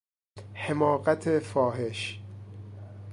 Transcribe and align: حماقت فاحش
حماقت 0.53 1.39
فاحش 1.39 2.21